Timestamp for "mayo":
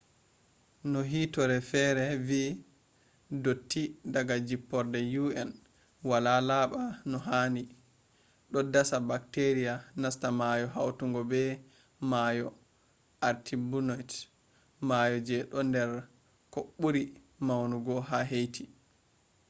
12.11-12.47, 14.87-15.17